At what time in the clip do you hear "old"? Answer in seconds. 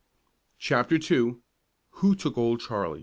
2.35-2.59